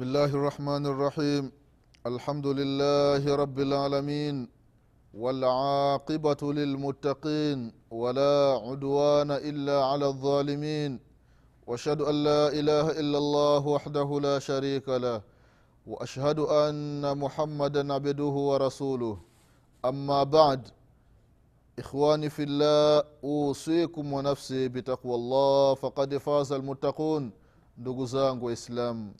[0.00, 1.52] بسم الله الرحمن الرحيم.
[2.06, 4.48] الحمد لله رب العالمين
[5.12, 7.58] والعاقبة للمتقين
[7.90, 11.00] ولا عدوان إلا على الظالمين.
[11.66, 15.20] وأشهد أن لا إله إلا الله وحده لا شريك له.
[15.86, 19.20] وأشهد أن محمدا عبده ورسوله.
[19.84, 20.68] أما بعد
[21.78, 27.32] إخواني في الله أوصيكم ونفسي بتقوى الله فقد فاز المتقون.
[27.78, 28.08] ndugu
[28.40, 29.12] waislamu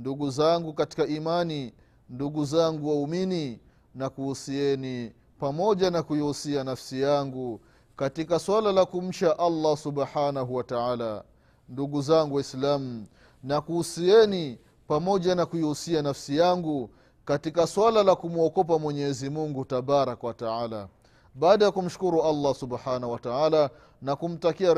[0.00, 1.72] ndugu zangu katika imani
[2.08, 3.60] ndugu zangu waumini
[3.94, 7.60] na kuhusieni pamoja na kuihusia nafsi yangu
[7.96, 11.24] katika swala la kumcha allah subhanahu wa taala.
[11.68, 13.06] Ndugu zangu waislamu
[13.42, 14.58] na kuhusieni
[14.88, 16.90] pamoja na kuihusia nafsi yangu
[17.24, 20.88] katika swala la kumwokopa mwenyezi mungu tabaraka wa taala
[21.34, 23.70] baada ya kumshukuru allah subhanahu wataala
[24.02, 24.74] na kumtakia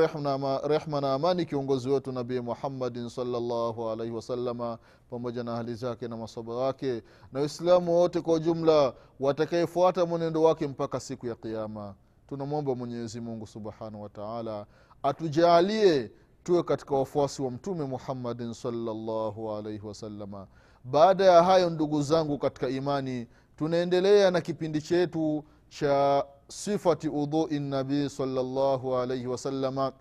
[0.67, 4.77] rehma na, amani kiongozi wetu nabii muhammadin salllahu alaihi wasalama
[5.09, 10.67] pamoja na ahli zake na masaba wake na waislamu wote kwa ujumla watakayefuata mwenendo wake
[10.67, 11.95] mpaka siku ya kiama
[12.29, 14.65] tunamwomba mwenyezi mungu subhanahu wataala
[15.03, 16.11] atujaalie
[16.43, 20.47] tuwe katika wafuasi wa mtume muhammadin salllahu alaihi wasalama
[20.83, 28.09] baada ya hayo ndugu zangu katika imani tunaendelea na kipindi chetu cha sifati udhui nabii
[28.09, 29.91] salllahu alaihi wasalama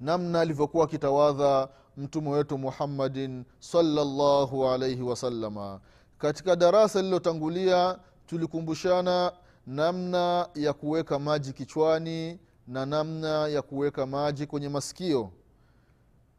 [0.00, 5.80] namna alivyokuwa akitawadha mtume wetu muhammadin salllahu alaihi wasalama
[6.18, 9.32] katika darasa lililotangulia tulikumbushana
[9.66, 15.30] namna ya kuweka maji kichwani na namna ya kuweka maji kwenye masikio.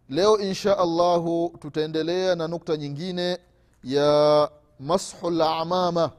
[0.09, 3.38] Leo insha allahu tutaendelea na nukta nyingine
[3.84, 6.12] ya mashu lamama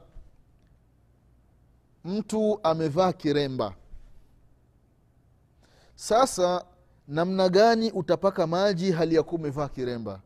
[2.05, 3.73] mtu amevaa kiremba.
[5.95, 6.65] Sasa
[7.07, 10.21] namna gani utapaka maji hali ya kuwa umevaa kiremba?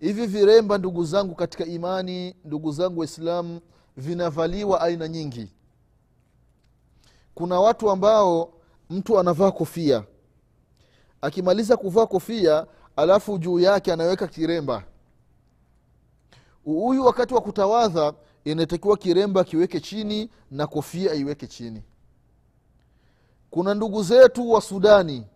[0.00, 3.60] Hivi viremba ndugu zangu katika imani ndugu zangu waislamu
[3.96, 5.52] vinavaliwa aina nyingi.
[7.34, 8.52] Kuna watu ambao
[8.90, 10.04] mtu anavaa kofia.
[11.20, 12.66] Akimaliza kuvaa kofia
[12.96, 14.84] alafu juu yake anaweka kiremba.
[16.64, 18.14] Huyu wakati wa kutawadha
[18.44, 21.82] inatakiwa kiremba kiweke chini na kofia iweke chini.
[23.50, 25.26] Kuna ndugu zetu wa sudani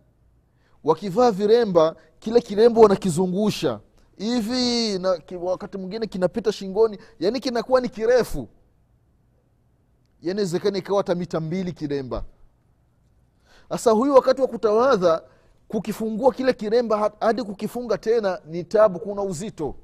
[0.83, 3.79] wakivaa viremba kile kiremba wanakizungusha.
[4.17, 8.47] Hivi na wakati mwingine kinapita shingoni yaani kinakuwa ni kirefu.
[10.21, 12.23] Yani wezekana ikawa hata mita mbili kiremba.
[13.69, 15.23] Sasa huyu wakati wa kutawadha
[15.67, 19.75] kukifungua kile kiremba hadi kukifunga tena ni tabu kuna uzito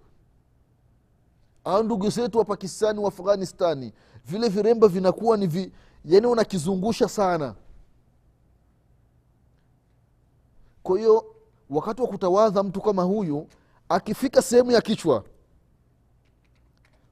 [1.63, 3.93] au ndugu zetu wa pakistani wa afghanistani
[4.25, 5.71] vile viremba vinakuwa ni vi,
[6.05, 7.55] yani unakizungusha sana.
[10.83, 11.35] Kwa hiyo
[11.69, 13.47] wakati wa kutawadha mtu kama huyu
[13.89, 15.23] akifika sehemu ya kichwa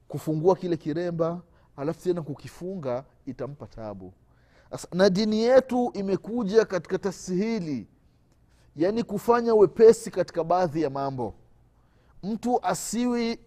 [0.08, 1.40] kufungua kile kiremba
[1.76, 4.12] alafu tena kukifunga itampa tabu
[4.92, 7.86] na dini yetu imekuja katika tasihili
[8.76, 11.34] yaani kufanya wepesi katika baadhi ya mambo.
[12.22, 13.38] Mtu asiwi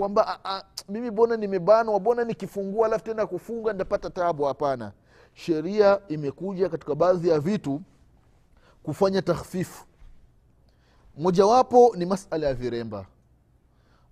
[0.00, 4.92] kwamba "Ah, ah, mimi bona nimebanwa bona nikifungua alafu tena kufunga nitapata tabu hapana.
[5.34, 7.82] Sheria imekuja katika baadhi ya vitu
[8.82, 9.84] kufanya takhfifu
[11.18, 13.06] mojawapo ni masala ya viremba.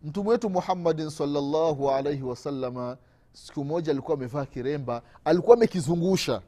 [0.02, 2.96] Mtume wetu muhammadin salllahu alaihi wasalama
[3.32, 6.42] siku moja alikuwa amevaa kiremba alikuwa amekizungusha.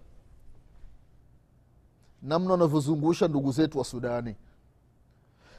[2.23, 4.37] Namna wanavyozungusha ndugu zetu wa sudani.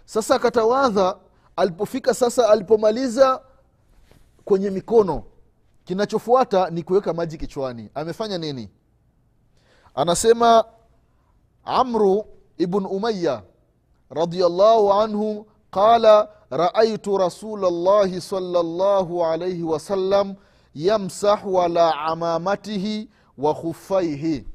[0.05, 1.17] Sasa akatawadha
[1.55, 3.41] alipofika sasa alipomaliza
[4.45, 5.23] kwenye mikono.
[5.83, 7.89] Kinachofuata ni kuweka maji kichwani.
[7.93, 8.69] Amefanya nini?
[9.95, 10.65] Anasema
[11.63, 12.25] amru
[12.57, 13.43] ibn umaya
[14.09, 20.35] radiallahu anhu qala raaitu rasul llahi sal llahu alaihi wasallam
[20.75, 24.47] yamsahu ala amamatihi wa khufaihi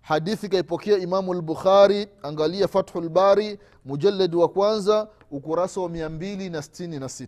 [0.00, 7.26] hadithi kaipokea imamu lbukhari angalia fathu lbari mujaladi wa kwanza ukurasa wa 266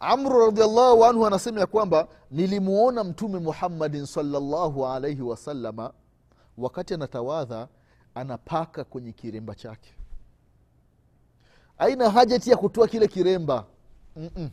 [0.00, 5.92] amru radiallahu anhu anasema ya kwamba nilimuona mtume muhammadin salllahu alaihi wasalama
[6.58, 7.68] wakati anatawadha
[8.14, 9.94] anapaka kwenye kiremba chake.
[11.78, 13.66] Aina hajati ya kutoa kile kiremba.
[14.16, 14.50] Mm-mm.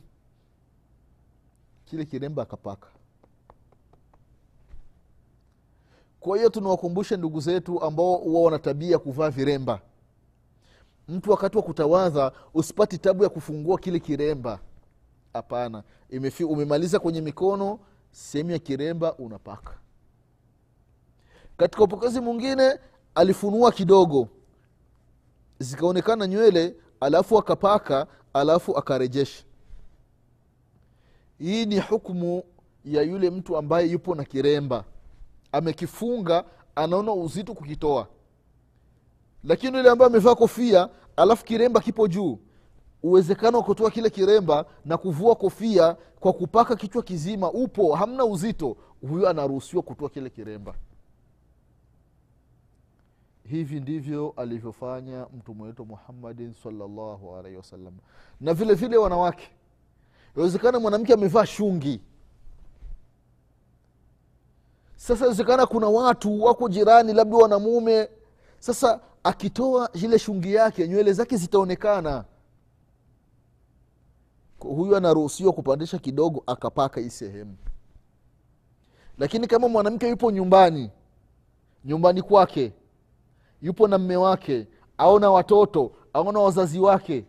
[1.85, 2.87] kile kiremba akapaka.
[6.19, 9.81] Kwa hiyo tunawakumbusha ndugu zetu ambao huwa wana tabia kuvaa viremba.
[11.07, 14.59] Mtu wakati wa kutawadha usipati tabu ya kufungua kile kiremba
[15.33, 15.83] hapana.
[16.49, 17.79] Umemaliza kwenye mikono
[18.11, 19.73] sehemu ya kiremba unapaka.
[21.57, 22.79] Katika upokezi mwingine
[23.15, 24.27] alifunua kidogo.
[25.59, 29.43] Zikaonekana nywele alafu akapaka alafu akarejesha.
[31.39, 32.43] Hii ni hukmu
[32.85, 34.83] ya yule mtu ambaye yupo na kiremba.
[35.51, 36.43] Amekifunga
[36.75, 38.07] anaona uzito kukitoa.
[39.43, 42.39] Lakini yule ambaye amevaa kofia alafu kiremba kipo juu
[43.03, 48.77] uwezekano wa kutoa kile kiremba na kuvua kofia kwa kupaka kichwa kizima upo hamna uzito
[49.09, 50.73] huyo anaruhusiwa kutoa kile kiremba.
[53.49, 57.93] Hivi ndivyo alivyofanya mtume wetu muhammadin salllahu alaihi wasallam.
[58.41, 59.49] Na vile vile wanawake
[60.35, 62.01] inawezekana mwanamke amevaa shungi.
[64.95, 68.09] Sasa inawezekana kuna watu wako jirani labda wanamume.
[68.59, 72.25] Sasa akitoa ile shungi yake nywele zake zitaonekana
[74.67, 77.57] huyu anaruhusiwa kupandisha kidogo akapaka hii sehemu.
[79.17, 80.89] Lakini kama mwanamke yupo nyumbani
[81.85, 82.73] nyumbani kwake
[83.61, 84.67] yupo na mme wake
[84.97, 87.25] au na watoto au na wazazi wake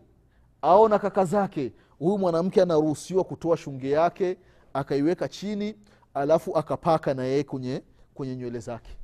[0.62, 4.36] au na kaka zake huyu mwanamke anaruhusiwa kutoa shunge yake
[4.74, 5.74] akaiweka chini
[6.14, 7.82] alafu akapaka na yeye kwenye
[8.14, 8.96] kwenye nywele zake.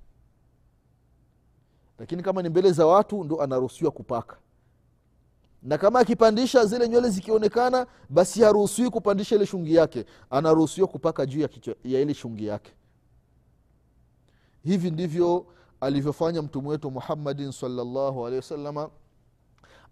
[1.98, 4.36] Lakini kama ni mbele za watu ndo anaruhusiwa kupaka
[5.68, 10.04] na kama akipandisha zile nywele zikionekana basi haruhusiwi kupandisha ile shungi yake.
[10.30, 11.48] Anaruhusiwa kupaka juu ya,
[11.84, 12.72] ya ile shungi yake.
[14.64, 15.46] Hivi ndivyo
[15.80, 18.90] alivyofanya mtume wetu muhammadin salllahu alehi wasalama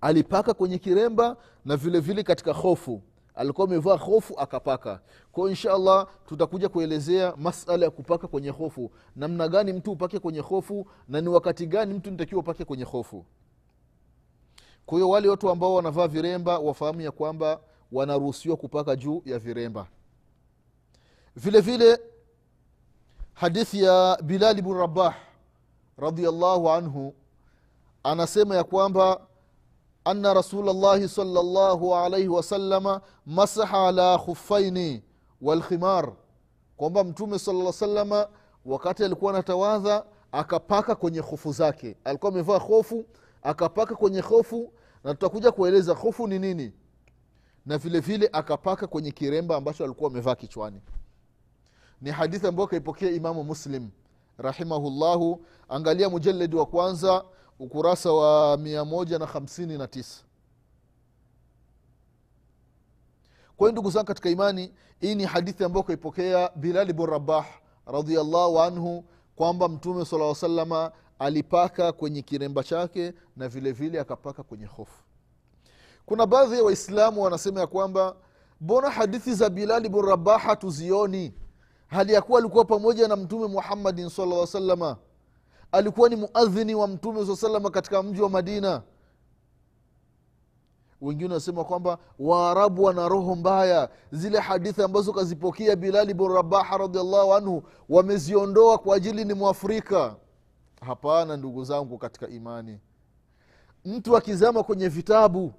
[0.00, 3.02] alipaka kwenye kiremba na vile vile katika hofu.
[3.34, 5.00] Alikuwa amevaa hofu akapaka.
[5.32, 8.90] Kwao insha allah tutakuja kuelezea masala ya kupaka kwenye hofu.
[9.16, 13.24] Namna gani mtu upake kwenye hofu na ni wakati gani mtu nitakiwa upake kwenye hofu
[14.86, 17.60] kwa hiyo wale watu ambao wanavaa viremba wafahamu ya kwamba
[17.92, 19.86] wanaruhusiwa kupaka juu ya viremba.
[21.36, 22.00] Vile vile
[23.34, 25.14] hadithi ya bilali bnu rabah
[25.98, 27.14] radiallahu anhu
[28.02, 29.20] anasema ya kwamba
[30.04, 35.02] ana rasulllahi llahi sala alaihi wasalama masaha ala khufaini
[35.42, 36.12] walkhimar
[36.76, 38.28] kwamba mtume sala salama
[38.64, 41.96] wakati alikuwa anatawadha akapaka kwenye hofu zake.
[42.04, 43.04] Alikuwa amevaa hofu
[43.46, 44.72] akapaka kwenye hofu
[45.04, 46.72] na tutakuja kueleza hofu ni nini.
[47.66, 50.80] Na vile vile akapaka kwenye kiremba ambacho alikuwa amevaa kichwani.
[52.00, 53.90] Ni hadithi ambayo kaipokea imamu muslim
[54.38, 55.44] rahimahullahu.
[55.68, 57.24] Angalia mujaledi wa kwanza
[57.58, 60.22] ukurasa wa mia moja na hamsini na tisa.
[63.56, 67.46] Kwa hiyo ndugu zangu katika imani hii ni hadithi ambayo kaipokea bilali bn rabah
[67.86, 69.04] radiallahu anhu
[69.36, 75.02] kwamba mtume sala salama alipaka kwenye kiremba chake na vile vile akapaka kwenye hofu.
[76.06, 78.16] Kuna baadhi ya waislamu wanasema ya kwamba
[78.60, 81.34] mbona hadithi za bilali bn rabaha tuzioni
[81.86, 84.96] hali ya kuwa alikuwa pamoja na mtume muhammadin salla salama
[85.72, 88.82] alikuwa ni muadhini wa mtume saa salama katika mji wa madina.
[91.00, 93.88] Wengine wanasema kwamba waarabu wana roho mbaya.
[94.12, 100.16] Zile hadithi ambazo kazipokea bilali bn rabaha radiallahu anhu wameziondoa kwa ajili ni mwafrika
[100.86, 102.78] hapana ndugu zangu katika imani.
[103.84, 105.52] Mtu akizama kwenye vitabu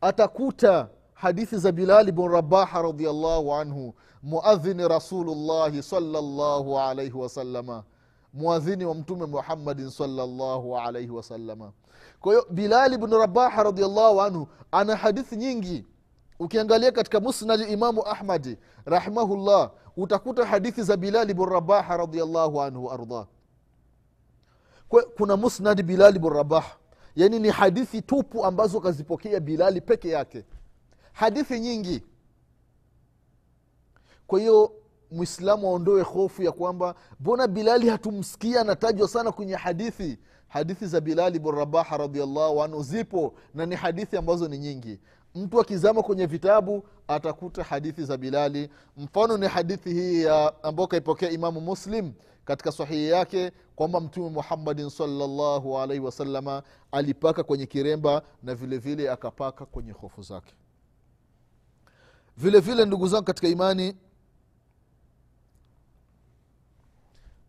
[0.00, 7.84] atakuta hadithi za bilali bn rabaha radiallahu anhu muadhini rasulullahi salllahu alaihi wasalama
[8.32, 11.72] mwadhini wa mtume muhammadin salllahu alaihi wasalama
[12.20, 15.84] kwa hiyo bilali bnu rabaha radiallahu anhu ana hadithi nyingi.
[16.38, 23.26] Ukiangalia katika musnadi imamu ahmadi rahimahullah utakuta hadithi za bilali bn rabaha radiallahu anhu waardah
[24.88, 26.76] kuna musnadi bilali rabaha
[27.16, 30.44] yani ni hadithi tupu ambazo kazipokea bilali peke yake.
[31.12, 32.02] Hadithi nyingi.
[34.26, 34.72] Kwa hiyo
[35.10, 40.18] mwislamu aondoe hofu ya kwamba mbona bilali hatumsikia anatajwa sana kwenye hadithi.
[40.48, 45.00] Hadithi za bilali bn rabaha radiallahu anhu zipo na ni hadithi ambazo ni nyingi.
[45.34, 51.30] Mtu akizama kwenye vitabu atakuta hadithi za bilali mfano ni hadithi hii ya ambayo kaipokea
[51.30, 52.12] imamu muslim
[52.46, 56.62] katika sahihi yake kwamba mtume muhammadin salllahu alaihi wasalama
[56.92, 60.54] alipaka kwenye kiremba na vile vile akapaka kwenye hofu zake.
[62.36, 63.96] Vile vile ndugu zangu katika imani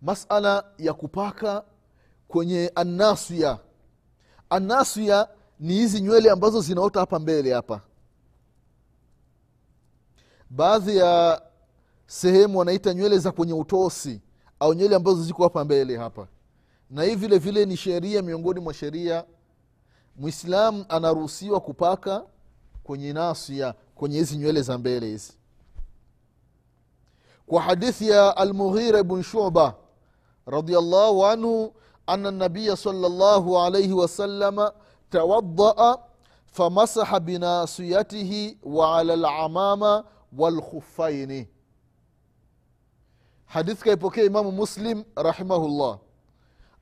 [0.01, 1.63] masala ya kupaka
[2.27, 3.59] kwenye annasya
[4.49, 7.81] annasya ni hizi nywele ambazo zinaota hapa mbele hapa.
[10.49, 11.41] Baadhi ya
[12.07, 14.21] sehemu wanaita nywele za kwenye utosi
[14.59, 16.27] au nywele ambazo ziko hapa mbele hapa.
[16.89, 19.23] Na hii vile vile ni sheria miongoni mwa sheria.
[20.15, 22.23] Mwislamu anaruhusiwa kupaka
[22.83, 25.33] kwenye nasia kwenye hizi nywele za mbele hizi.
[27.47, 29.75] Kwa hadithi ya almughira bn shuba
[30.45, 31.73] radiallahu anhu
[32.07, 34.73] ana nabiya salllahu alaihi wasalama
[35.09, 35.97] tawadaa
[36.45, 40.03] famasaha binasiyatihi waala lamama
[40.37, 41.47] walkhufaini
[43.47, 45.97] hadithi kaipokea imamu muslim rahimahullah.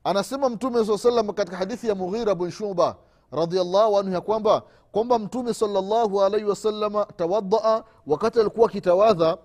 [0.04, 2.96] Anasema mtume saa salam katika hadithi ya mughira bn shuba
[3.32, 9.38] radiallahu anhu ya kwamba kwamba mtume salllahu alaihi wasalama tawadaa wakati alikuwa akitawadha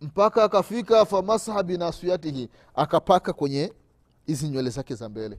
[0.00, 3.72] mpaka akafika famasaha binasuyatihi akapaka kwenye
[4.26, 5.38] hizi nywele zake za mbele.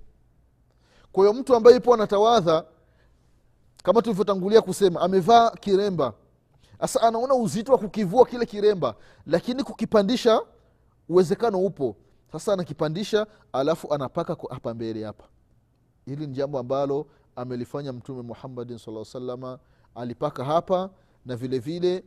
[1.12, 2.66] Kwa hiyo mtu ambaye ipo anatawadha
[3.84, 6.14] kama tulivyotangulia kusema amevaa kiremba.
[6.82, 8.96] Sasa anaona uzito wa kukivua kile kiremba
[9.26, 10.42] lakini kukipandisha
[11.10, 11.96] uwezekano upo.
[12.32, 15.24] Sasa anakipandisha alafu anapaka hapa mbele hapa.
[16.06, 19.60] Hili ni jambo ambalo amelifanya mtume muhammadin saa salama
[19.96, 20.90] alipaka hapa
[21.26, 22.04] na vile vile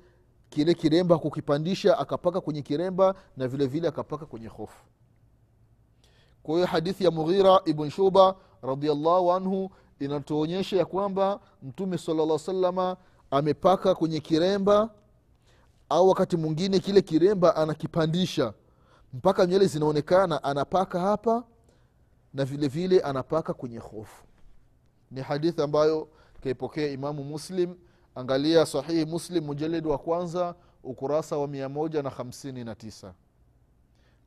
[0.50, 4.84] kile kiremba kukipandisha akapaka kwenye kiremba na vile vile akapaka kwenye hofu.
[6.42, 12.96] Kwa hiyo hadithi ya mughira ibn shuba radiallahu anhu inatuonyesha ya kwamba mtume salllah salama
[13.30, 14.90] amepaka kwenye kiremba
[15.88, 18.52] au wakati mwingine kile kiremba anakipandisha
[19.12, 21.44] mpaka nywele zinaonekana anapaka hapa
[22.34, 24.24] na vile vile anapaka kwenye hofu.
[25.10, 26.08] Ni hadithi ambayo
[26.42, 27.74] kaipokea imamu muslim.
[28.14, 33.14] Angalia sahihi muslim mujaledi wa kwanza ukurasa wa mia moja na hamsini na tisa.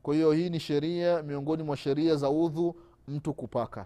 [0.03, 2.75] Kwa hiyo hii ni sheria miongoni mwa sheria za udhu
[3.07, 3.85] mtu kupaka.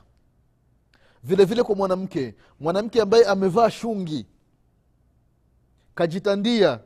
[1.24, 2.36] Vile vile kwa mwanamke.
[2.60, 4.26] Mwanamke ambaye amevaa shungi
[5.96, 6.80] kajitandia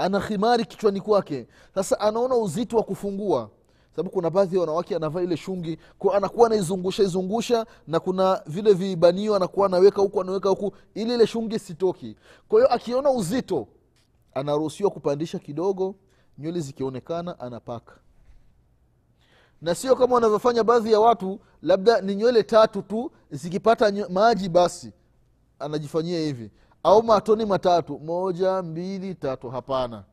[0.00, 1.46] ana khimari kichwani kwake.
[1.74, 3.50] Sasa anaona uzito wa kufungua.
[3.96, 8.72] Sababu kuna baadhi ya wanawake anavaa ile shungi kwa anakuwa anaizungusha izungusha na kuna vile
[8.72, 12.16] vibanio anakuwa anaweka huku anaweka huku ili ile shungi sitoki
[12.48, 13.66] kwa hiyo akiona uzito
[14.34, 15.94] anaruhusiwa kupandisha kidogo
[16.38, 17.92] nywele zikionekana anapaka.
[19.62, 24.92] Na sio kama wanavyofanya baadhi ya watu labda ni nywele tatu tu zikipata maji basi
[25.58, 26.50] anajifanyia hivi
[26.82, 27.98] au matoni matatu.
[27.98, 29.50] Moja mbili tatu.
[29.50, 30.04] Hapana.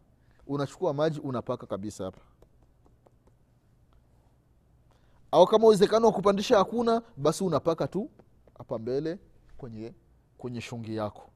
[0.47, 2.21] Unachukua maji unapaka kabisa hapa.
[5.31, 8.09] Au kama uwezekano wa kupandisha hakuna basi unapaka tu
[8.57, 9.19] hapa mbele
[9.57, 9.93] kwenye
[10.37, 11.29] kwenye shungi yako.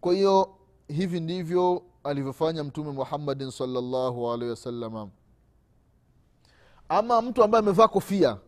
[0.00, 0.56] Kwa hiyo
[0.88, 5.08] hivi ndivyo alivyofanya mtume muhammadin salllahu alaihi wasalama
[6.88, 8.38] ama mtu ambaye amevaa kofia.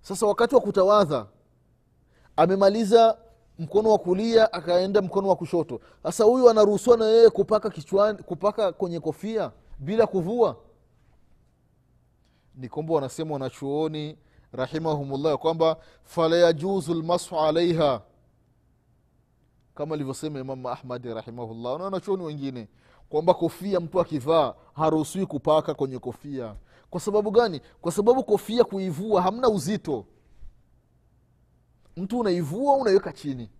[0.00, 1.26] Sasa wakati wa kutawadha
[2.36, 3.18] amemaliza
[3.58, 5.80] mkono wa kulia akaenda mkono wa kushoto.
[6.02, 10.56] Sasa huyu anaruhusiwa na yeye kupaka kichwani kupaka kwenye kofia bila kuvua?
[12.54, 14.18] Ni kwamba wanasema wanachuoni
[14.52, 18.02] rahimahumullah kwamba fala yajuzu lmashu alaiha
[19.74, 21.78] kama alivyosema imamu ahmadi rahimahullah.
[21.78, 22.68] Na wanachuoni wengine
[23.08, 26.54] kwamba kofia mtu akivaa haruhusiwi kupaka kwenye kofia.
[26.90, 27.60] Kwa sababu gani?
[27.80, 30.04] Kwa sababu kofia kuivua hamna uzito
[31.96, 33.50] mtu unaivua unaiweka chini.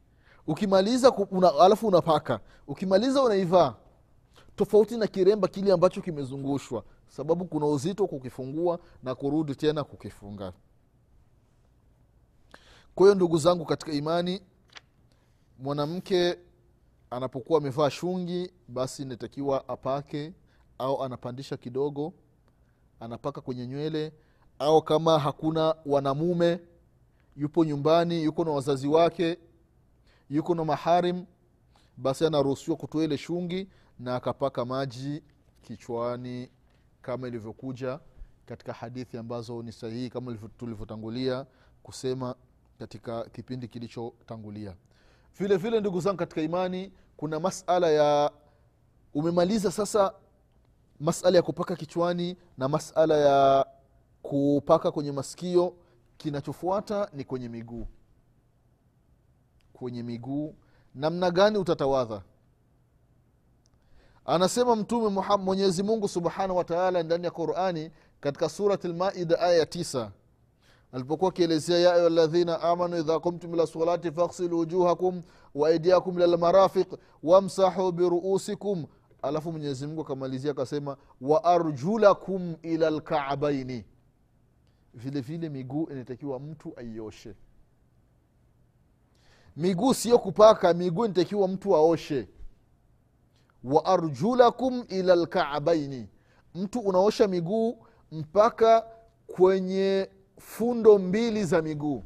[0.46, 2.40] Ukimaliza una, alafu unapaka.
[2.66, 3.74] Ukimaliza unaivaa.
[4.56, 6.84] Tofauti na kiremba kile ambacho kimezungushwa.
[7.08, 10.52] Sababu kuna uzito kukifungua na kurudi tena kukifunga.
[12.94, 14.42] Kwa hiyo ndugu zangu katika imani
[15.58, 16.38] mwanamke
[17.10, 20.32] anapokuwa amevaa shungi basi inatakiwa apake
[20.78, 22.12] au anapandisha kidogo
[23.00, 24.12] anapaka kwenye nywele
[24.58, 26.60] au kama hakuna wanamume
[27.36, 29.38] yupo nyumbani yuko na wazazi wake
[30.30, 31.24] yuko na maharim
[31.96, 33.68] basi anaruhusiwa kutoa ile shungi
[33.98, 35.22] na akapaka maji
[35.62, 36.50] kichwani
[37.02, 38.00] kama ilivyokuja
[38.46, 41.46] katika hadithi ambazo ni sahihi kama tulivyotangulia
[41.82, 42.34] kusema
[42.78, 44.74] katika kipindi kilichotangulia.
[45.38, 48.30] Vile vile ndugu zangu katika imani kuna masala ya
[49.14, 50.14] umemaliza sasa
[51.00, 53.66] masala ya kupaka kichwani na masala ya
[54.22, 55.74] kupaka kwenye masikio
[56.20, 57.86] kinachofuata ni kwenye miguu.
[59.72, 60.54] Kwenye miguu.
[60.94, 62.22] Namna gani utatawadha?
[64.24, 70.12] Anasema mtume mwenyezi mungu subhanahu wataala ndani ya qurani katika surat lmaida aya ya tisa
[70.92, 75.22] alipokuwa akielezea ya ayuha ladhina amanu idha kumtum ila salati faghsilu wujuhakum
[75.54, 78.86] waaidiakum ila lmarafiq wamsahu biruusikum
[79.22, 83.84] alafu mwenyezi mungu akamalizia akasema wa arjulakum ila lkaabaini
[84.94, 87.34] vile vile miguu inatakiwa mtu aioshe.
[89.56, 92.28] Miguu sio kupaka miguu inatakiwa mtu aoshe.
[93.64, 96.08] Wa arjulakum ila lkaabaini
[96.54, 98.86] mtu unaosha miguu mpaka
[99.26, 102.04] kwenye fundo mbili za miguu.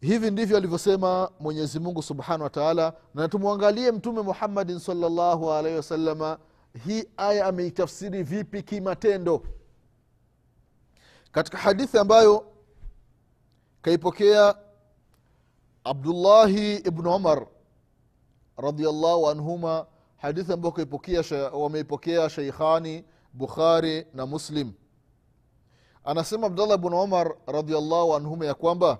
[0.00, 6.38] Hivi ndivyo alivyosema mwenyezi mungu subhanahu wa taala na tumwangalie mtume muhammadin salllahu alaihi wasalama
[6.86, 9.42] hii aya ameitafsiri vipi kimatendo?
[11.32, 12.46] Katika hadithi ambayo
[13.82, 14.54] kaipokea
[15.84, 17.46] abdullahi ibnu umar
[18.56, 19.86] radiallahu anhuma
[20.16, 20.74] hadithi ambayo
[21.52, 24.72] wameipokea sheikhani bukhari na muslim.
[26.04, 28.98] Anasema abdullah bnu umar radiallahu anhuma ya kwamba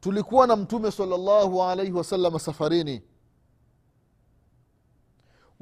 [0.00, 3.02] tulikuwa na mtume salllahu alaihi wasalama safarini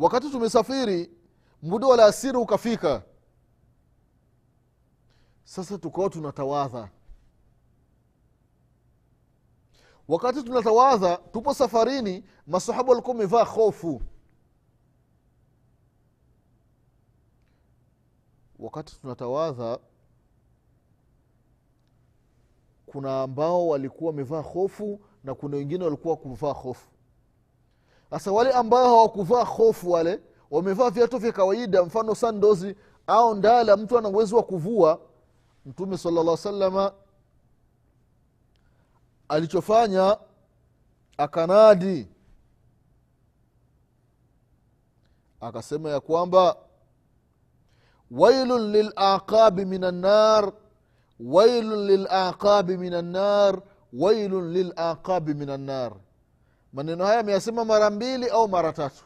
[0.01, 1.11] wakati tumesafiri
[1.63, 3.03] muda wa laasiri ukafika.
[5.45, 6.91] Sasa tukawa tunatawadha.
[10.09, 14.03] Wakati tunatawadha tupo safarini masahaba walikuwa wamevaa hofu.
[18.59, 19.79] Wakati tunatawadha
[22.87, 26.90] kuna ambao walikuwa wamevaa hofu na kuna wengine walikuwa kuvaa hofu
[28.11, 32.77] sasa wale ambao hawakuvaa hofu wale wamevaa viatu vya kawaida mfano sandozi
[33.07, 35.01] au ndala mtu ana uwezo wa kuvua.
[35.67, 36.93] Mtume sala salama
[39.29, 40.17] alichofanya
[41.19, 42.09] akanadi.
[45.41, 46.57] Akasema ya kwamba
[48.11, 50.53] wailun lilaqabi min annar
[51.21, 53.63] wailun lilaqabi min annar
[53.93, 55.93] wailun lilaqabi min annar
[56.73, 59.05] maneno haya ameyasema mara mbili au mara tatu.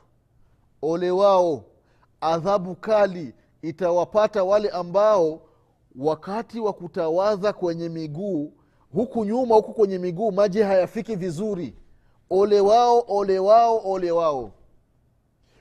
[0.83, 1.65] Ole wao
[2.21, 5.41] adhabu kali itawapata wale ambao
[5.99, 8.53] wakati wa kutawadha kwenye miguu
[8.93, 11.75] huku nyuma huku kwenye miguu maji hayafiki vizuri.
[12.31, 14.51] Ole wao ole wao ole wao.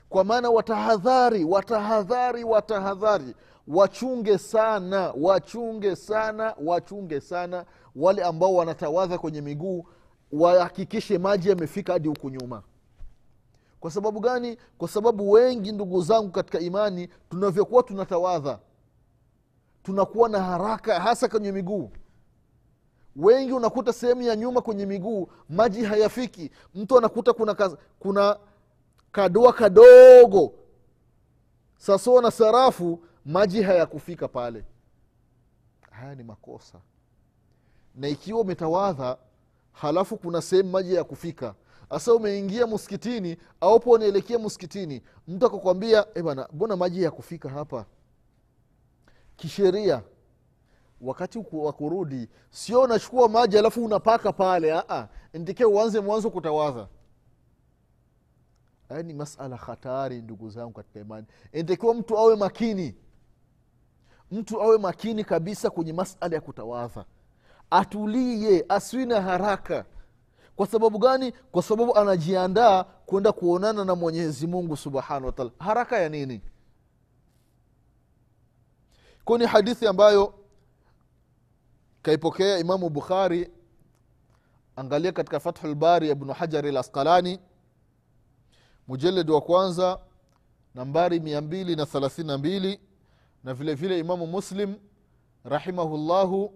[0.09, 3.35] Kwa maana watahadhari watahadhari watahadhari.
[3.67, 9.85] Wachunge sana wachunge sana wachunge sana wale ambao wanatawadha kwenye miguu
[10.33, 12.63] wahakikishe maji yamefika hadi huku nyuma.
[13.79, 14.57] Kwa sababu gani?
[14.77, 18.59] Kwa sababu wengi ndugu zangu katika imani tunavyokuwa tunatawadha
[19.83, 21.91] tunakuwa na haraka hasa kwenye miguu.
[23.15, 26.51] Wengi unakuta sehemu ya nyuma kwenye miguu maji hayafiki.
[26.75, 28.37] Mtu anakuta kuna, kuna
[29.11, 30.53] kadoa kadogo.
[31.77, 34.65] Sasoa na sarafu maji hayakufika pale.
[35.91, 36.79] Haya ni makosa.
[37.95, 39.17] Na ikiwa umetawadha
[39.73, 41.55] halafu kuna sehemu maji ya kufika.
[41.89, 47.85] Hasa umeingia msikitini aupo unaelekea msikitini mtu akakwambia e bana mbona maji ya kufika hapa?
[49.35, 50.01] Kisheria
[51.01, 54.83] wakati wa kurudi sio unachukua maji alafu unapaka pale
[55.33, 56.87] ndike uanze mwanzo kutawadha
[58.89, 61.27] haya ni masala hatari ndugu zangu katika imani.
[61.51, 62.95] Inatakiwa mtu awe makini.
[64.31, 67.05] Mtu awe makini kabisa kwenye masala ya kutawadha
[67.73, 69.85] atulie aswina haraka.
[70.55, 71.31] Kwa sababu gani?
[71.31, 76.41] Kwa sababu anajiandaa kwenda kuonana na mwenyezi mungu subhanahu wataala haraka ya nini?
[79.25, 80.33] Ko ni hadithi ambayo
[82.01, 83.49] kaipokea imamu bukhari
[84.75, 87.39] angalia katika fathu lbari ya bnu hajari l asqalani
[88.87, 89.99] mujaledi wa kwanza
[90.75, 92.79] nambari mia mbili na thelathini na mbili
[93.43, 94.75] na vile vile imamu muslim
[95.43, 96.53] rahimahullahu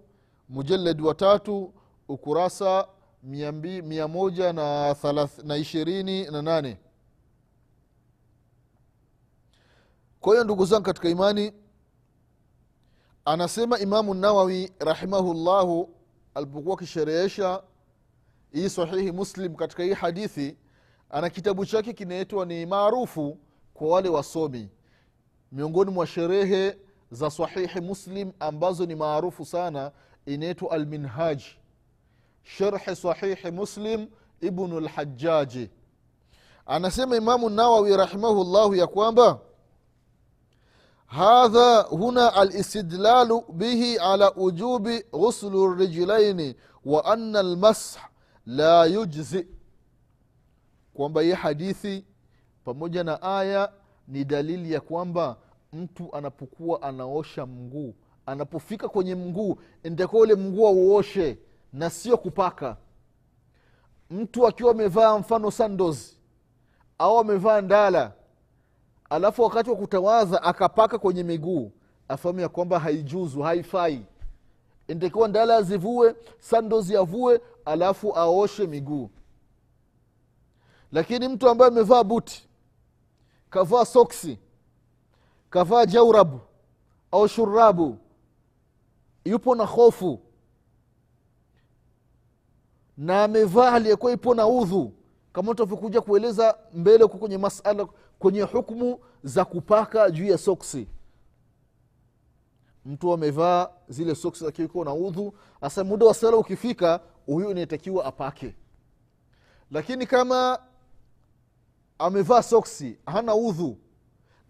[0.48, 1.74] mujaledi wa tatu
[2.08, 2.88] ukurasa
[3.22, 4.96] mia, moja na,
[5.44, 6.78] na ishirini na nane.
[10.20, 11.52] Kwa hiyo ndugu zangu katika imani
[13.24, 15.94] anasema imamu nawawi rahimahullahu
[16.34, 17.62] alipokuwa akisherehesha
[18.52, 20.56] hii sahihi muslim katika hii hadithi
[21.10, 23.38] ana kitabu chake kinaitwa ni maarufu
[23.74, 24.68] kwa wale wasomi.
[25.52, 26.76] Miongoni mwa sherehe
[27.10, 29.92] za sahihi muslim ambazo ni maarufu sana
[30.34, 31.42] inaitwa alminhaj.
[32.42, 34.08] Sharhi sahihi muslim
[34.40, 35.70] ibnu lhajaji
[36.66, 39.40] anasema imamu nawawi rahimahullahu ya kwamba
[41.06, 47.96] hadha huna alistidlalu bihi ala ujubi ghuslu rijlaini wa ana almash
[48.46, 49.46] la yujzi.
[50.94, 52.04] Kwamba hii hadithi
[52.64, 53.72] pamoja na aya
[54.08, 55.36] ni dalili ya kwamba
[55.72, 57.94] mtu anapokuwa anaosha mguu
[58.28, 61.38] anapofika kwenye mguu ntakuwa ule mguu auoshe
[61.72, 62.76] na sio kupaka.
[64.10, 66.16] Mtu akiwa amevaa mfano sandos
[66.98, 68.12] au amevaa ndala
[69.10, 71.72] alafu wakati wa kutawadha akapaka kwenye miguu
[72.08, 74.02] afahamu ya kwamba haijuzu haifai.
[74.88, 79.10] Intakiwa ndala azivue sandozi avue alafu aoshe miguu.
[80.92, 82.48] Lakini mtu ambaye amevaa buti
[83.50, 84.38] kavaa soksi
[85.50, 86.40] kavaa jaurabu
[87.12, 87.98] au shurabu
[89.24, 90.20] yupo na hofu.
[92.96, 94.92] Na amevaa aliyekuwa ipo na udhu.
[95.32, 100.88] Kama tutavyokuja kueleza mbele huko kwenye masala kwenye hukmu za kupaka juu ya soksi.
[102.84, 105.34] Mtu amevaa zile soksi akiwa na udhu.
[105.60, 108.54] Hasa muda wa sala ukifika huyu inatakiwa apake.
[109.70, 110.58] Lakini kama
[111.98, 113.78] amevaa soksi hana udhu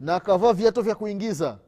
[0.00, 1.58] na akavaa viato vya kuingiza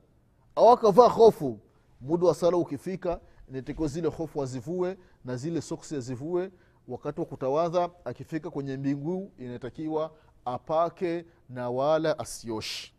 [0.56, 1.58] au akavaa hofu
[2.00, 6.50] muda wa sala ukifika inatakiwa zile hofu azivue na zile soksi azivue.
[6.88, 10.12] Wakati wa kutawadha akifika kwenye mbingu inatakiwa
[10.44, 12.94] apake na wala asioshi.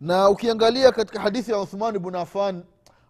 [0.00, 2.64] Na ukiangalia katika hadithi ya uthman bnu afan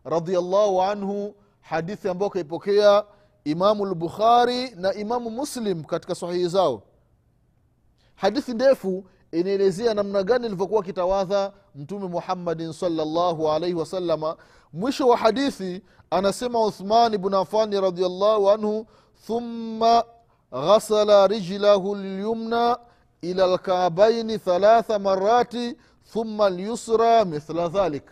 [0.04, 3.04] radiallahu anhu hadithi ambayo akaipokea
[3.44, 6.82] imamu lbukhari na imamu muslim katika sahihi zao.
[8.14, 14.36] Hadithi ndefu inaelezea namna gani ilivyokuwa akitawadha mtume muhammadin salllahu alaihi wasalama
[14.72, 18.86] mwisho wa hadithi anasema uthman bnu afani radiallahu anhu
[19.26, 20.04] thumma
[20.52, 22.78] ghasala rijlahu lyumna
[23.22, 25.76] ila lkabaini thalatha marati
[26.12, 28.04] thumma lyusra mithla dhalik.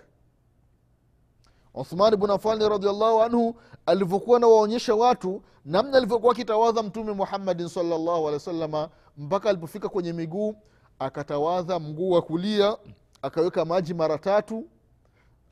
[1.75, 3.55] Uthman bnu afani radiallahu anhu
[3.87, 10.55] alivyokuwa nawaonyesha watu namna alivyokuwa akitawadha mtume muhammadin salllahu alehi wasalama mpaka alipofika kwenye miguu
[10.99, 12.77] akatawadha mguu wa kulia
[13.23, 14.65] akaweka maji mara tatu.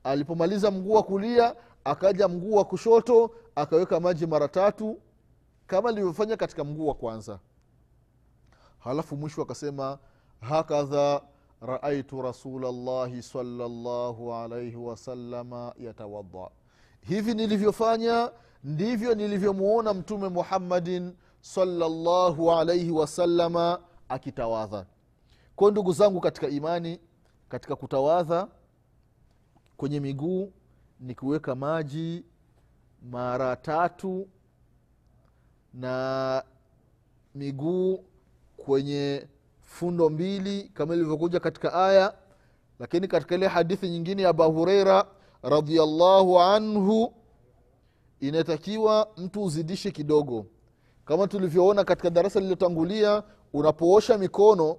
[0.03, 4.97] Alipomaliza mguu wa kulia akaja mguu wa kushoto akaweka maji mara tatu
[5.67, 7.39] kama alivyofanya katika mguu wa kwanza.
[8.79, 9.97] Halafu mwisho akasema
[10.41, 11.21] hakadha
[11.61, 16.49] raaitu rasulllahi salllahu alaihi wasalama yatawadha.
[17.01, 18.31] Hivi nilivyofanya
[18.63, 23.79] ndivyo nilivyomwona mtume muhammadin salllahu alaihi wasalama
[24.09, 24.85] akitawadha
[25.55, 26.99] kwayo ndugu zangu katika imani
[27.49, 28.47] katika kutawadha
[29.77, 30.51] kwenye miguu
[30.99, 32.23] ni kuweka maji
[33.11, 34.27] mara tatu
[35.73, 36.43] na
[37.35, 38.03] miguu
[38.57, 39.27] kwenye
[39.61, 42.13] fundo mbili kama ilivyokuja katika aya.
[42.79, 45.05] Lakini katika ile hadithi nyingine ya abu hureira
[45.43, 47.13] radiallahu anhu
[48.19, 50.45] inatakiwa mtu uzidishe kidogo.
[51.05, 54.77] Kama tulivyoona katika darasa lililotangulia unapoosha mikono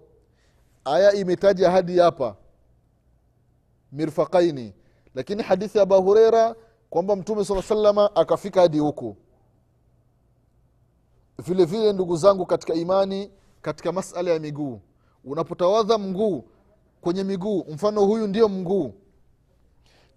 [0.87, 2.37] aya imetaja hadi hapa.
[3.93, 4.75] Mirfaqaini.
[5.15, 6.55] Lakini hadithi ya abu hureira
[6.91, 9.17] kwamba mtume saa salama akafika hadi huku.
[11.39, 13.31] Vile vile ndugu zangu katika imani
[13.63, 14.81] katika masala ya miguu.
[15.25, 16.45] Unapotawadha mguu
[17.01, 18.95] kwenye miguu mfano huyu ndio mguu.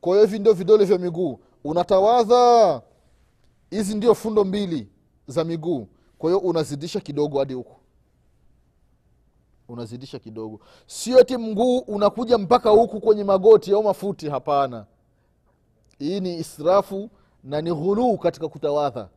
[0.01, 1.39] Kwa hiyo hivi ndio vidole vya miguu.
[1.63, 2.82] Unatawadha.
[3.69, 4.88] Hizi ndio fundo mbili
[5.27, 5.88] za miguu.
[6.17, 7.78] Kwa hiyo unazidisha kidogo hadi huku
[9.73, 10.60] unazidisha kidogo.
[10.88, 14.86] Sio ti mguu unakuja mpaka huku kwenye magoti au mafuti hapana.
[15.99, 17.10] Hii ni israfu
[17.43, 19.10] na ni ghuluu katika kutawadha.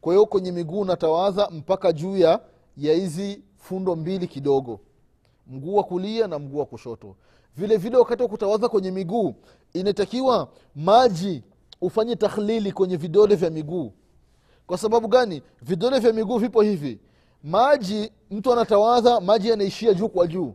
[0.00, 2.40] Kwa hiyo kwenye miguu unatawadha mpaka juu ya
[2.76, 4.80] hizi fundo mbili kidogo.
[5.46, 7.16] Mguu wa kulia na mguu wa kushoto.
[7.56, 9.34] Vile vile wakati wa kutawadha kwenye miguu
[9.72, 11.42] inatakiwa maji
[11.80, 13.92] ufanye takhlili kwenye vidole vya miguu.
[14.66, 15.42] Kwa sababu gani?
[15.62, 16.98] Vidole vya miguu vipo hivi
[17.42, 20.54] maji mtu anatawadha maji yanaishia juu kwa juu.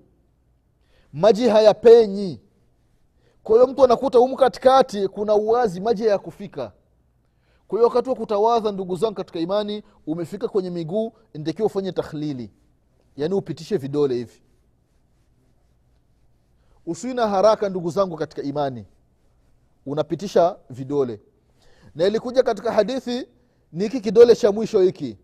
[1.13, 2.41] Maji hayapenyi.
[3.43, 6.71] Kwa hiyo mtu anakuta humu katikati kuna uwazi maji hayakufika.
[7.67, 12.51] Kwa hiyo wakati wa kutawadha ndugu zangu katika imani umefika kwenye miguu ntakiwa ufanye takhlili.
[13.17, 14.41] Yaani upitishe vidole hivi.
[16.85, 18.85] Usii na haraka ndugu zangu katika imani.
[19.85, 21.19] Unapitisha vidole.
[21.95, 23.27] Na ilikuja katika hadithi
[23.71, 25.17] ni hiki kidole cha mwisho hiki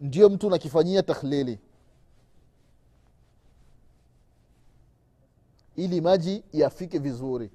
[0.00, 1.58] ndio mtu unakifanyia takhlili.
[5.76, 7.50] Ili maji yafike vizuri.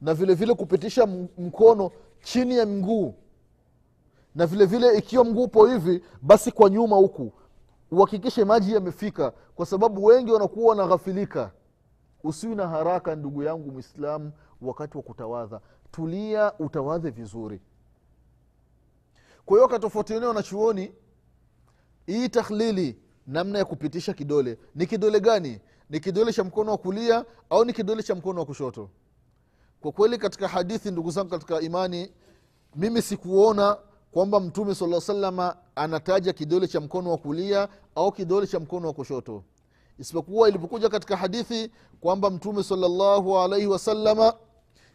[0.00, 1.06] Na vile vile kupitisha
[1.38, 1.90] mkono
[2.22, 3.14] chini ya mguu.
[4.34, 7.32] Na vile vile ikiwa mguu upo hivi basi kwa nyuma huku.
[7.90, 11.52] Uhakikishe maji yamefika kwa sababu wengi wanakuwa wanaghafilika.
[12.24, 15.60] Usiwi na haraka ndugu yangu mwislamu wakati wa kutawadha.
[15.90, 17.60] Tulia utawadhe vizuri.
[19.46, 20.92] Kwa hiyo wakatofautiana wanachuoni
[22.06, 25.60] hii takhlili namna ya kupitisha kidole ni kidole gani?
[25.90, 28.90] Ni kidole cha mkono wa kulia au ni kidole cha mkono wa kushoto?
[29.80, 32.12] Kwa kweli katika hadithi ndugu zangu katika imani
[32.76, 33.76] mimi sikuona
[34.12, 38.92] kwamba mtume sala salama anataja kidole cha mkono wa kulia au kidole cha mkono wa
[38.94, 39.44] kushoto.
[39.98, 44.34] Isipokuwa ilipokuja katika hadithi kwamba mtume salllahu alaihi wasalama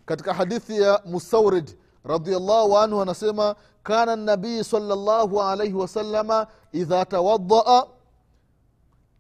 [0.06, 7.84] katika hadithi ya mustaurid radiallahu anhu anasema kana nabii salllahu alaihi wasalama idha tawadaa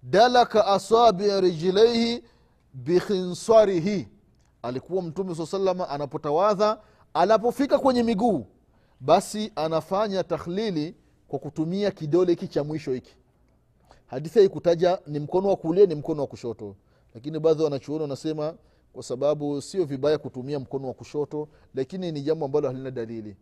[0.03, 2.23] dalaka asabi rijlaihi
[2.73, 4.07] bikhinsarihi
[4.61, 6.79] alikuwa mtume saa salama anapotawadha
[7.13, 8.45] anapofika kwenye miguu
[8.99, 10.95] basi anafanya takhlili
[11.27, 13.15] kwa kutumia kidole hiki cha mwisho hiki.
[14.07, 16.75] Hadithi haikutaja ni mkono wa kulia ni mkono wa kushoto.
[17.15, 18.53] Lakini baadhi wanachuoni wanasema
[18.97, 23.37] kwa sababu sio vibaya kutumia mkono wa kushoto lakini ni jambo ambalo halina dalili.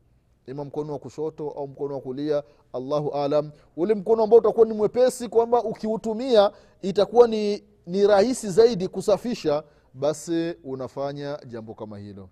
[0.48, 3.52] Ima mkono wa kushoto au mkono wa kulia allahu alam.
[3.78, 9.64] Ule mkono ambao utakuwa ni mwepesi kwamba ukiutumia itakuwa ni, ni rahisi zaidi kusafisha
[9.94, 12.30] basi unafanya jambo kama hilo.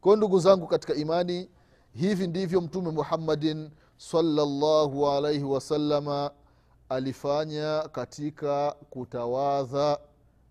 [0.00, 1.48] Kwayo ndugu zangu katika imani
[1.92, 6.30] hivi ndivyo mtume muhammadin salllahu alaihi wasalama
[6.88, 9.98] alifanya katika kutawadha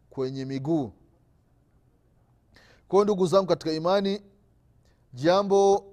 [0.09, 0.91] kwenye miguu
[2.89, 4.21] kwayo ndugu zangu katika imani
[5.13, 5.86] jambo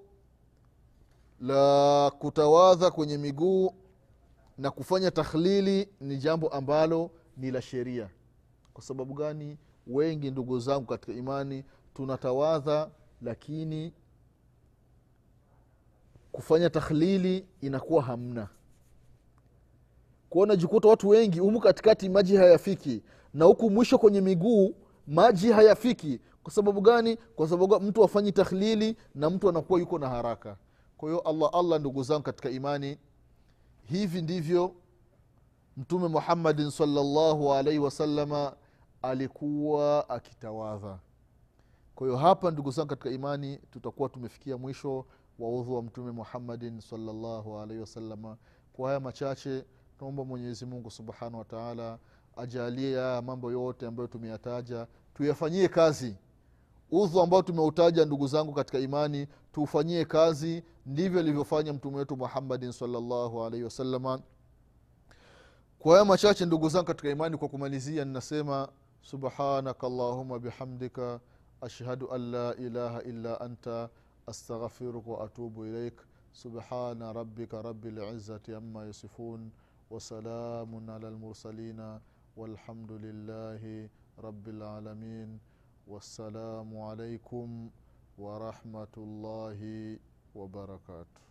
[1.41, 3.75] la kutawadha kwenye miguu
[4.59, 8.11] na kufanya takhlili ni jambo ambalo ni la sheria.
[8.75, 9.59] Kwa sababu gani?
[9.87, 12.91] Wengi ndugu zangu katika imani tunatawadha
[13.23, 13.93] lakini
[16.33, 18.49] kufanya takhlili inakuwa hamna.
[20.31, 23.03] Kwao najikuta watu wengi humu katikati maji hayafiki
[23.35, 24.75] na huku mwisho kwenye miguu
[25.07, 27.17] maji hayafiki kwa sababu gani?
[27.17, 30.57] Kwa sababu mtu afanyi tahlili na mtu anakuwa yuko na haraka.
[30.97, 32.99] Kwa hiyo allah allah ndugu zangu katika imani
[33.83, 34.75] hivi ndivyo
[35.77, 38.57] mtume muhammadin salllahu alaihi wasalama
[39.03, 40.99] alikuwa akitawadha.
[41.95, 45.07] Kwa hiyo hapa ndugu zangu katika imani tutakuwa tumefikia mwisho
[45.39, 48.37] wa udhu wa mtume muhammadin salllahu alaihi wasalama
[48.73, 49.65] kwa haya machache
[49.99, 51.99] tunaomba mwenyezi mungu subhanahu wataala
[52.37, 56.17] ajalie haya mambo yote ambayo tumeyataja tuyafanyie kazi
[56.91, 60.63] udhu ambao tumeutaja ndugu zangu katika imani tuufanyie kazi.
[60.87, 64.21] Ndivyo alivyofanya mtume wetu muhammadin salllahu alaihi wasalama
[65.79, 68.69] kwa haya machache ndugu zangu katika imani kwa kumalizia ninasema
[69.01, 71.21] subhanaka allahuma bihamdika
[71.61, 73.89] ashhadu an la ilaha illa anta
[74.27, 75.95] astaghfiruka waatubu ilaik
[76.33, 79.51] subhana rabika rabi lizati ama yasifun
[79.91, 82.01] wasalamun ala lmursalina
[82.37, 83.89] walhamdu lillahi
[84.23, 85.39] rabi lalamin
[85.87, 87.71] wassalamu alaikum
[88.19, 89.99] warahmatullahi
[90.35, 91.23] wabarakatuh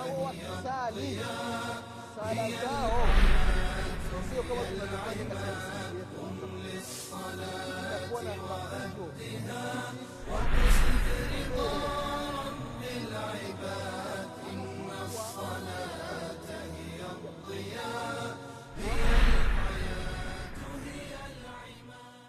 [0.00, 1.18] au wakisali
[2.16, 3.06] sala zao
[4.30, 6.16] sio kama tunavyofanya katika misikiti yetu
[8.00, 9.06] inakuwa na mafunzo
[13.28, 13.99] العباد